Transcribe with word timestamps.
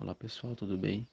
Olá 0.00 0.14
pessoal, 0.14 0.54
tudo 0.54 0.78
bem? 0.78 1.04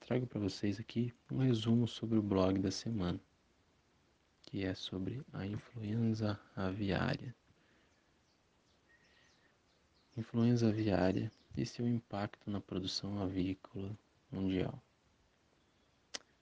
Trago 0.00 0.26
para 0.26 0.40
vocês 0.40 0.80
aqui 0.80 1.14
um 1.30 1.38
resumo 1.38 1.86
sobre 1.86 2.18
o 2.18 2.22
blog 2.22 2.58
da 2.58 2.72
semana, 2.72 3.20
que 4.42 4.64
é 4.64 4.74
sobre 4.74 5.22
a 5.32 5.46
influenza 5.46 6.38
aviária. 6.56 7.32
Influenza 10.16 10.68
aviária 10.68 11.30
e 11.56 11.64
seu 11.64 11.86
impacto 11.86 12.50
na 12.50 12.60
produção 12.60 13.22
avícola 13.22 13.96
mundial. 14.32 14.82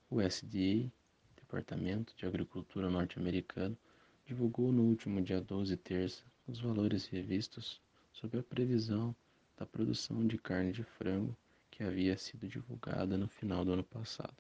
O 0.09 0.23
SDA, 0.23 0.91
Departamento 1.37 2.17
de 2.17 2.25
Agricultura 2.25 2.89
norte-americano, 2.89 3.77
divulgou 4.25 4.73
no 4.73 4.83
último 4.83 5.21
dia 5.21 5.43
12 5.43 5.77
terça 5.77 6.25
os 6.47 6.59
valores 6.59 7.05
revistos 7.05 7.83
sobre 8.15 8.41
a 8.41 8.43
previsão 8.43 9.15
da 9.59 9.67
produção 9.67 10.27
de 10.27 10.39
carne 10.39 10.73
de 10.73 10.83
frango 10.85 11.37
que 11.71 11.83
havia 11.83 12.17
sido 12.17 12.47
divulgada 12.47 13.19
no 13.19 13.27
final 13.27 13.65
do 13.65 13.73
ano 13.73 13.83
passado. 13.83 14.37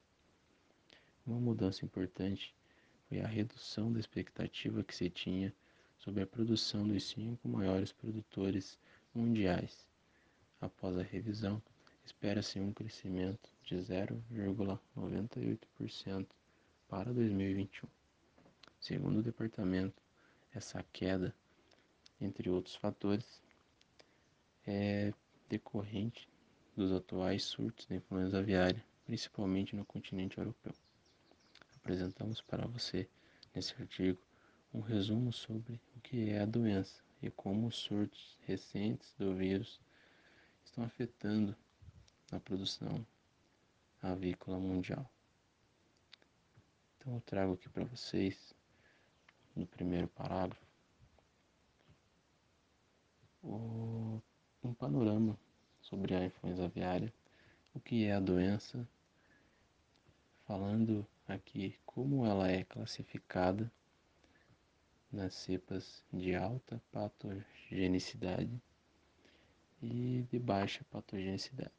Uma 1.26 1.40
mudança 1.40 1.84
importante 1.84 2.54
foi 3.08 3.20
a 3.20 3.26
redução 3.26 3.92
da 3.92 3.98
expectativa 3.98 4.84
que 4.84 4.94
se 4.94 5.10
tinha 5.10 5.52
sobre 5.98 6.22
a 6.22 6.26
produção 6.26 6.86
dos 6.86 7.02
cinco 7.04 7.48
maiores 7.48 7.90
produtores 7.90 8.78
mundiais. 9.12 9.84
Após 10.60 10.96
a 10.96 11.02
revisão, 11.02 11.60
espera-se 12.04 12.60
um 12.60 12.72
crescimento 12.72 13.50
de 13.64 13.74
0,98% 13.76 16.28
para 16.88 17.12
2021. 17.12 17.88
Segundo 18.80 19.18
o 19.18 19.22
departamento, 19.22 20.00
essa 20.54 20.80
queda, 20.92 21.34
entre 22.20 22.48
outros 22.48 22.76
fatores, 22.76 23.42
é 24.70 25.14
decorrente 25.48 26.28
dos 26.76 26.92
atuais 26.92 27.42
surtos 27.42 27.86
da 27.86 27.96
influenza 27.96 28.38
aviária, 28.38 28.84
principalmente 29.06 29.74
no 29.74 29.82
continente 29.82 30.36
europeu. 30.36 30.74
Apresentamos 31.76 32.42
para 32.42 32.66
você, 32.66 33.08
nesse 33.54 33.74
artigo, 33.80 34.20
um 34.74 34.80
resumo 34.80 35.32
sobre 35.32 35.80
o 35.96 36.00
que 36.02 36.28
é 36.28 36.42
a 36.42 36.46
doença 36.46 37.02
e 37.22 37.30
como 37.30 37.66
os 37.66 37.76
surtos 37.76 38.36
recentes 38.42 39.14
do 39.18 39.34
vírus 39.34 39.80
estão 40.62 40.84
afetando 40.84 41.56
a 42.30 42.38
produção 42.38 43.06
avícola 44.02 44.58
mundial. 44.58 45.10
Então 46.98 47.14
eu 47.14 47.20
trago 47.22 47.54
aqui 47.54 47.70
para 47.70 47.86
vocês, 47.86 48.54
no 49.56 49.66
primeiro 49.66 50.08
parágrafo, 50.08 50.62
o 53.42 54.20
um 54.68 54.74
panorama 54.74 55.38
sobre 55.80 56.14
a 56.14 56.26
influenza 56.26 56.66
aviária, 56.66 57.12
o 57.74 57.80
que 57.80 58.04
é 58.04 58.12
a 58.12 58.20
doença, 58.20 58.86
falando 60.46 61.06
aqui 61.26 61.78
como 61.86 62.26
ela 62.26 62.50
é 62.50 62.64
classificada 62.64 63.70
nas 65.10 65.34
cepas 65.34 66.04
de 66.12 66.34
alta 66.34 66.82
patogenicidade 66.92 68.60
e 69.82 70.26
de 70.30 70.38
baixa 70.38 70.84
patogenicidade. 70.90 71.72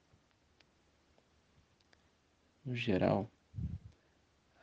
No 2.66 2.76
geral, 2.76 3.30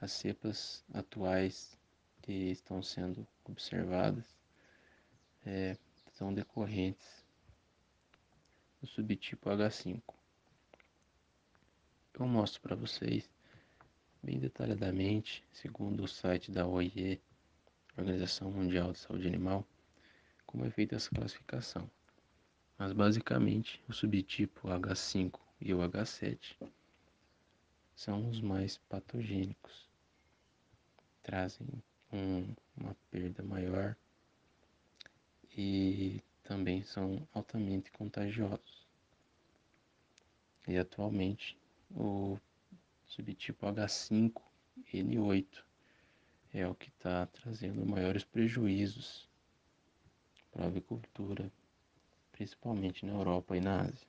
as 0.00 0.10
cepas 0.10 0.84
atuais 0.92 1.78
que 2.22 2.32
estão 2.32 2.82
sendo 2.82 3.27
observadas 3.44 4.24
é, 5.44 5.77
são 6.12 6.34
decorrentes 6.34 7.25
do 8.80 8.86
subtipo 8.86 9.50
H5. 9.50 10.02
Eu 12.19 12.27
mostro 12.27 12.60
para 12.60 12.74
vocês 12.74 13.28
bem 14.22 14.38
detalhadamente, 14.38 15.44
segundo 15.52 16.05
o 16.05 16.08
site 16.08 16.50
da 16.50 16.66
OIE, 16.66 17.20
Organização 17.97 18.50
Mundial 18.50 18.92
de 18.92 18.98
Saúde 18.98 19.26
Animal, 19.26 19.66
como 20.47 20.64
é 20.64 20.70
feita 20.70 20.97
essa 20.97 21.10
classificação. 21.10 21.91
Mas 22.78 22.92
basicamente 22.92 23.82
o 23.88 23.92
subtipo 23.92 24.69
H5 24.69 25.38
e 25.60 25.72
o 25.72 25.78
H7 25.78 26.56
são 27.94 28.28
os 28.28 28.41
mais 28.41 28.76
patogênicos. 28.88 29.88
Trazem 31.22 31.66
um, 32.12 32.54
uma 32.76 32.94
perda 33.10 33.43
maior 33.43 33.97
e 35.56 36.22
também 36.46 36.82
são 36.84 37.26
altamente 37.34 37.90
contagiosos. 37.90 38.86
E 40.66 40.76
atualmente 40.76 41.58
o 41.90 42.38
subtipo 43.04 43.66
H5N8 43.66 45.64
é 46.54 46.66
o 46.66 46.74
que 46.74 46.88
está 46.88 47.26
trazendo 47.26 47.84
maiores 47.84 48.24
prejuízos 48.24 49.28
para 50.52 50.64
a 50.64 50.68
avicultura, 50.68 51.52
principalmente 52.32 53.04
na 53.04 53.12
Europa 53.12 53.56
e 53.56 53.60
na 53.60 53.82
Ásia. 53.82 54.06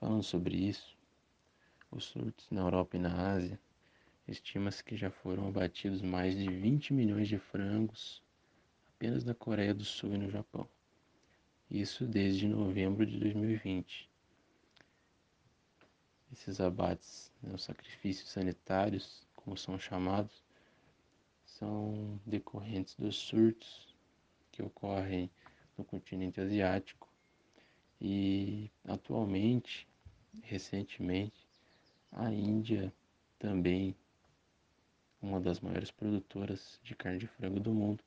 Falando 0.00 0.22
sobre 0.22 0.56
isso, 0.56 0.96
os 1.90 2.04
surtos 2.04 2.50
na 2.50 2.62
Europa 2.62 2.96
e 2.96 3.00
na 3.00 3.32
Ásia, 3.32 3.60
estima-se 4.26 4.82
que 4.82 4.96
já 4.96 5.10
foram 5.10 5.48
abatidos 5.48 6.02
mais 6.02 6.36
de 6.36 6.48
20 6.48 6.92
milhões 6.92 7.28
de 7.28 7.38
frangos 7.38 8.22
apenas 9.02 9.24
na 9.24 9.34
Coreia 9.34 9.74
do 9.74 9.84
Sul 9.84 10.14
e 10.14 10.16
no 10.16 10.30
Japão. 10.30 10.68
Isso 11.68 12.06
desde 12.06 12.46
novembro 12.46 13.04
de 13.04 13.18
2020. 13.18 14.08
Esses 16.32 16.60
abates, 16.60 17.32
né, 17.42 17.52
os 17.52 17.64
sacrifícios 17.64 18.30
sanitários, 18.30 19.26
como 19.34 19.56
são 19.56 19.76
chamados, 19.76 20.44
são 21.44 22.20
decorrentes 22.24 22.94
dos 22.94 23.16
surtos 23.16 23.92
que 24.52 24.62
ocorrem 24.62 25.28
no 25.76 25.84
continente 25.84 26.40
asiático 26.40 27.08
e 28.00 28.70
atualmente, 28.84 29.88
recentemente, 30.44 31.44
a 32.12 32.30
Índia 32.30 32.92
também, 33.36 33.96
uma 35.20 35.40
das 35.40 35.58
maiores 35.58 35.90
produtoras 35.90 36.78
de 36.84 36.94
carne 36.94 37.18
de 37.18 37.26
frango 37.26 37.58
do 37.58 37.74
mundo, 37.74 38.04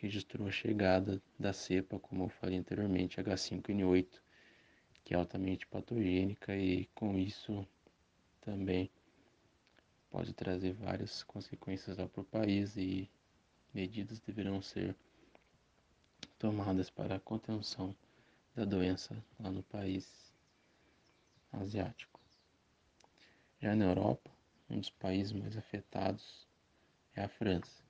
registrou 0.00 0.48
a 0.48 0.50
chegada 0.50 1.22
da 1.38 1.52
cepa, 1.52 1.98
como 1.98 2.24
eu 2.24 2.28
falei 2.30 2.58
anteriormente, 2.58 3.20
H5N8, 3.20 4.08
que 5.04 5.12
é 5.12 5.16
altamente 5.16 5.66
patogênica 5.66 6.56
e 6.56 6.86
com 6.94 7.18
isso 7.18 7.66
também 8.40 8.90
pode 10.10 10.32
trazer 10.32 10.72
várias 10.72 11.22
consequências 11.22 11.96
para 11.96 12.20
o 12.20 12.24
país 12.24 12.76
e 12.76 13.10
medidas 13.74 14.20
deverão 14.20 14.62
ser 14.62 14.96
tomadas 16.38 16.88
para 16.88 17.16
a 17.16 17.20
contenção 17.20 17.94
da 18.54 18.64
doença 18.64 19.22
lá 19.38 19.50
no 19.50 19.62
país 19.62 20.32
asiático. 21.52 22.18
Já 23.60 23.76
na 23.76 23.84
Europa, 23.84 24.30
um 24.70 24.80
dos 24.80 24.90
países 24.90 25.32
mais 25.32 25.56
afetados 25.58 26.48
é 27.14 27.22
a 27.22 27.28
França 27.28 27.89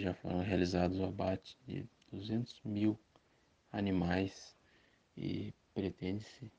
já 0.00 0.14
foram 0.14 0.40
realizados 0.40 0.98
o 0.98 1.04
abate 1.04 1.56
de 1.66 1.86
200 2.10 2.60
mil 2.64 2.98
animais 3.72 4.54
e 5.16 5.52
pretende-se 5.74 6.50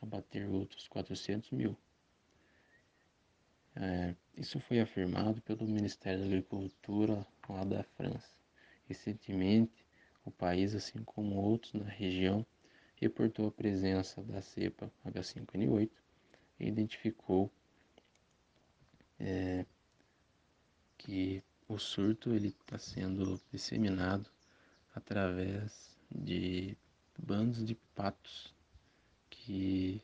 abater 0.00 0.48
outros 0.48 0.88
400 0.88 1.50
mil. 1.50 1.76
É, 3.74 4.14
isso 4.36 4.58
foi 4.60 4.80
afirmado 4.80 5.42
pelo 5.42 5.66
Ministério 5.66 6.20
da 6.20 6.26
Agricultura 6.26 7.26
lá 7.48 7.64
da 7.64 7.82
França. 7.82 8.30
Recentemente, 8.88 9.84
o 10.24 10.30
país, 10.30 10.74
assim 10.74 11.02
como 11.04 11.36
outros 11.36 11.74
na 11.74 11.84
região, 11.84 12.46
reportou 12.96 13.48
a 13.48 13.52
presença 13.52 14.22
da 14.22 14.40
cepa 14.40 14.90
H5N8 15.04 15.90
e 16.58 16.66
identificou 16.66 17.50
é, 19.20 19.66
que 20.96 21.42
o 21.68 21.78
surto 21.78 22.32
ele 22.32 22.48
está 22.48 22.78
sendo 22.78 23.40
disseminado 23.52 24.30
através 24.94 25.96
de 26.10 26.76
bandos 27.18 27.64
de 27.64 27.74
patos 27.94 28.54
que 29.30 30.02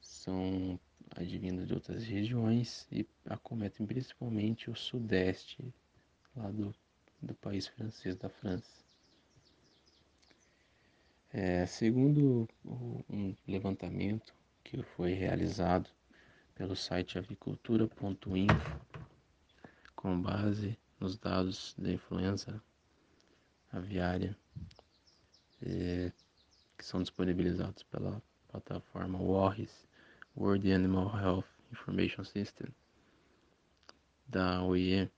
são 0.00 0.78
advindos 1.16 1.66
de 1.66 1.74
outras 1.74 2.04
regiões 2.04 2.86
e 2.90 3.06
acometem 3.26 3.86
principalmente 3.86 4.70
o 4.70 4.76
sudeste 4.76 5.72
lá 6.36 6.50
do, 6.50 6.74
do 7.20 7.34
país 7.34 7.66
francês, 7.66 8.16
da 8.16 8.28
França. 8.28 8.82
É, 11.32 11.64
segundo 11.64 12.46
um 12.64 13.34
levantamento 13.48 14.34
que 14.62 14.82
foi 14.82 15.14
realizado 15.14 15.88
pelo 16.54 16.76
site 16.76 17.18
avicultura.info, 17.18 18.80
com 20.02 20.20
base 20.20 20.76
nos 20.98 21.16
dados 21.16 21.76
da 21.78 21.92
influenza 21.92 22.60
aviária, 23.72 24.36
é, 25.64 26.10
que 26.76 26.84
são 26.84 27.00
disponibilizados 27.00 27.84
pela 27.84 28.20
plataforma 28.48 29.20
WHOIS, 29.20 29.86
World 30.36 30.72
Animal 30.72 31.16
Health 31.16 31.46
Information 31.70 32.24
System, 32.24 32.66
da 34.26 34.64
OIE, 34.64 35.08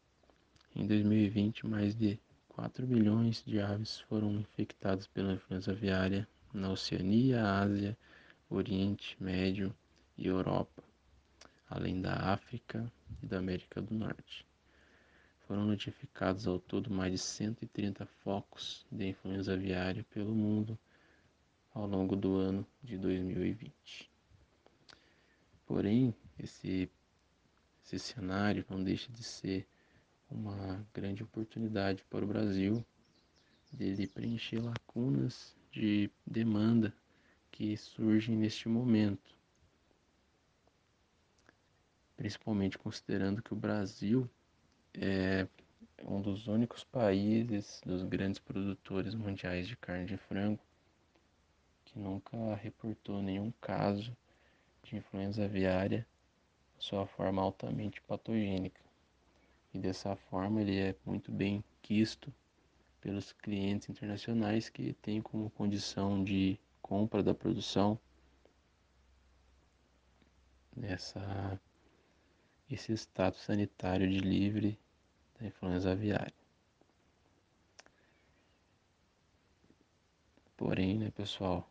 em 0.77 0.87
2020 0.87 1.67
mais 1.67 1.95
de 1.95 2.21
4 2.49 2.87
milhões 2.87 3.43
de 3.47 3.61
aves 3.61 4.01
foram 4.01 4.35
infectadas 4.35 5.07
pela 5.07 5.33
influenza 5.33 5.73
aviária 5.73 6.29
na 6.53 6.71
Oceania, 6.71 7.43
Ásia, 7.43 7.97
Oriente 8.51 9.17
Médio 9.19 9.75
e 10.19 10.27
Europa, 10.27 10.85
além 11.71 12.03
da 12.03 12.35
África 12.35 12.93
e 13.23 13.27
da 13.27 13.39
América 13.39 13.81
do 13.81 13.95
Norte. 13.95 14.47
Foram 15.47 15.67
notificados 15.67 16.47
ao 16.47 16.59
todo 16.59 16.91
mais 16.91 17.13
de 17.13 17.19
130 17.19 18.07
focos 18.23 18.87
de 18.91 19.09
influenza 19.09 19.53
aviária 19.53 20.03
pelo 20.05 20.35
mundo 20.35 20.79
ao 21.75 21.87
longo 21.87 22.17
do 22.17 22.37
ano 22.37 22.67
de 22.83 22.97
2020. 22.97 24.11
Porém, 25.67 26.15
esse, 26.39 26.91
esse 27.85 27.99
cenário 27.99 28.65
não 28.71 28.83
deixa 28.83 29.13
de 29.13 29.23
ser 29.23 29.67
uma 30.31 30.87
grande 30.95 31.23
oportunidade 31.23 32.03
para 32.09 32.25
o 32.25 32.29
Brasil 32.29 32.85
dele 33.71 34.07
preencher 34.07 34.61
lacunas 34.61 35.55
de 35.71 36.11
demanda 36.27 36.95
que 37.51 37.77
surgem 37.77 38.37
neste 38.37 38.69
momento. 38.69 39.37
Principalmente 42.17 42.79
considerando 42.79 43.43
que 43.43 43.53
o 43.53 43.57
Brasil 43.57 44.31
é 45.01 45.47
um 46.05 46.21
dos 46.21 46.47
únicos 46.47 46.85
países 46.85 47.81
dos 47.85 48.03
grandes 48.03 48.39
produtores 48.39 49.15
mundiais 49.15 49.67
de 49.67 49.77
carne 49.77 50.07
de 50.07 50.17
frango 50.17 50.61
que 51.85 51.99
nunca 51.99 52.55
reportou 52.57 53.23
nenhum 53.23 53.53
caso 53.61 54.17
de 54.83 54.97
influenza 54.97 55.45
aviária, 55.45 56.07
sua 56.79 57.07
forma 57.07 57.41
altamente 57.41 58.01
patogênica. 58.03 58.81
E 59.73 59.79
dessa 59.79 60.15
forma 60.17 60.61
ele 60.61 60.79
é 60.79 60.95
muito 61.07 61.33
bem 61.33 61.65
quisto 61.81 62.33
pelos 63.01 63.33
clientes 63.33 63.89
internacionais 63.89 64.69
que 64.69 64.93
têm 64.95 65.21
como 65.23 65.51
condição 65.51 66.23
de 66.23 66.59
compra 66.83 67.23
da 67.23 67.35
produção 67.35 67.99
essa, 70.83 71.61
esse 72.71 72.93
status 72.93 73.43
sanitário 73.43 74.09
de 74.09 74.19
livre 74.19 74.79
da 75.39 75.47
influenza 75.47 75.93
aviária. 75.93 76.35
Porém, 80.57 80.99
né, 80.99 81.11
pessoal, 81.11 81.69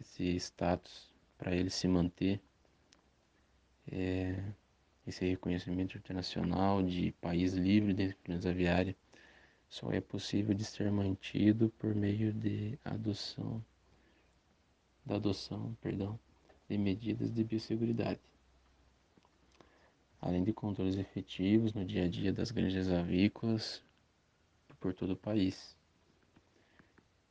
esse 0.00 0.36
status, 0.36 1.10
para 1.38 1.54
ele 1.54 1.70
se 1.70 1.86
manter, 1.86 2.40
é, 3.90 4.42
esse 5.06 5.24
reconhecimento 5.24 5.96
internacional 5.96 6.82
de 6.82 7.12
país 7.20 7.52
livre 7.54 7.92
de 7.92 8.04
influenza 8.04 8.50
aviária 8.50 8.96
só 9.68 9.90
é 9.90 10.00
possível 10.00 10.54
de 10.54 10.64
ser 10.64 10.90
mantido 10.90 11.70
por 11.78 11.94
meio 11.94 12.32
de 12.32 12.78
adoção 12.84 13.64
da 15.04 15.16
adoção, 15.16 15.76
perdão, 15.80 16.18
de 16.68 16.78
medidas 16.78 17.30
de 17.32 17.44
biosseguridade. 17.44 18.20
Além 20.24 20.42
de 20.42 20.54
controles 20.54 20.96
efetivos 20.96 21.74
no 21.74 21.84
dia 21.84 22.04
a 22.04 22.08
dia 22.08 22.32
das 22.32 22.50
granjas 22.50 22.90
avícolas 22.90 23.82
por 24.80 24.94
todo 24.94 25.12
o 25.12 25.16
país. 25.16 25.76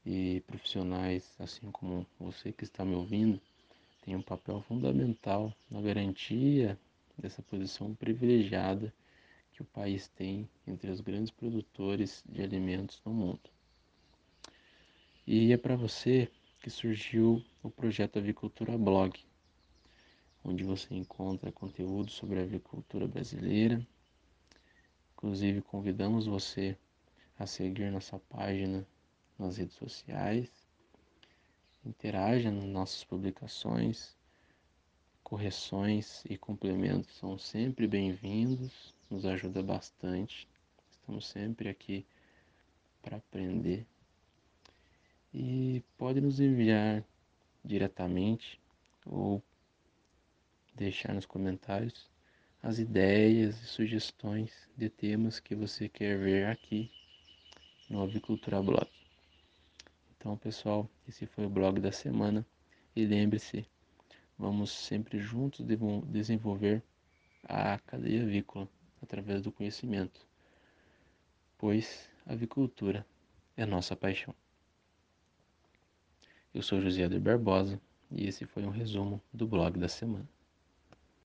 E 0.05 0.43
profissionais, 0.45 1.33
assim 1.39 1.71
como 1.71 2.05
você 2.19 2.51
que 2.51 2.63
está 2.63 2.85
me 2.85 2.93
ouvindo, 2.93 3.41
têm 4.05 4.15
um 4.15 4.21
papel 4.21 4.61
fundamental 4.67 5.51
na 5.71 5.81
garantia 5.81 6.79
dessa 7.17 7.41
posição 7.41 7.95
privilegiada 7.95 8.93
que 9.53 9.63
o 9.63 9.65
país 9.65 10.07
tem 10.09 10.47
entre 10.67 10.91
os 10.91 11.01
grandes 11.01 11.31
produtores 11.31 12.23
de 12.29 12.43
alimentos 12.43 13.01
no 13.03 13.11
mundo. 13.11 13.49
E 15.25 15.51
é 15.51 15.57
para 15.57 15.75
você 15.75 16.29
que 16.61 16.69
surgiu 16.69 17.43
o 17.63 17.71
projeto 17.71 18.19
Avicultura 18.19 18.77
Blog, 18.77 19.19
onde 20.43 20.63
você 20.63 20.93
encontra 20.95 21.51
conteúdo 21.51 22.11
sobre 22.11 22.39
a 22.39 22.43
avicultura 22.43 23.07
brasileira. 23.07 23.85
Inclusive, 25.13 25.61
convidamos 25.61 26.25
você 26.25 26.77
a 27.39 27.45
seguir 27.45 27.91
nossa 27.91 28.19
página 28.19 28.85
nas 29.39 29.57
redes 29.57 29.75
sociais, 29.75 30.51
interaja 31.85 32.51
nas 32.51 32.65
nossas 32.65 33.03
publicações 33.03 34.15
correções 35.33 36.23
e 36.29 36.37
complementos 36.37 37.15
são 37.15 37.39
sempre 37.39 37.87
bem-vindos, 37.87 38.93
nos 39.09 39.25
ajuda 39.25 39.63
bastante. 39.63 40.47
Estamos 40.91 41.25
sempre 41.27 41.69
aqui 41.69 42.05
para 43.01 43.17
aprender. 43.17 43.83
E 45.33 45.81
pode 45.97 46.21
nos 46.21 46.39
enviar 46.39 47.03
diretamente 47.65 48.61
ou 49.07 49.41
deixar 50.75 51.13
nos 51.13 51.25
comentários 51.25 52.09
as 52.61 52.79
ideias 52.79 53.61
e 53.61 53.65
sugestões 53.65 54.51
de 54.77 54.89
temas 54.89 55.39
que 55.39 55.53
você 55.53 55.89
quer 55.89 56.17
ver 56.17 56.47
aqui 56.47 56.89
no 57.89 58.01
Avicultura 58.01 58.61
Blog. 58.61 58.87
Então, 60.17 60.37
pessoal, 60.37 60.89
esse 61.07 61.25
foi 61.25 61.45
o 61.45 61.49
blog 61.49 61.81
da 61.81 61.91
semana 61.91 62.45
e 62.95 63.05
lembre-se 63.05 63.67
vamos 64.37 64.71
sempre 64.71 65.19
juntos 65.19 65.65
desenvolver 66.05 66.81
a 67.43 67.77
cadeia 67.79 68.23
avícola 68.23 68.69
através 69.01 69.41
do 69.41 69.51
conhecimento, 69.51 70.25
pois 71.57 72.09
a 72.25 72.31
avicultura 72.31 73.05
é 73.57 73.65
nossa 73.65 73.95
paixão. 73.95 74.33
Eu 76.53 76.61
sou 76.61 76.79
José 76.79 77.07
de 77.09 77.19
Barbosa 77.19 77.81
e 78.09 78.25
esse 78.25 78.45
foi 78.45 78.63
um 78.63 78.69
resumo 78.69 79.21
do 79.33 79.45
blog 79.45 79.77
da 79.77 79.89
semana. 79.89 80.32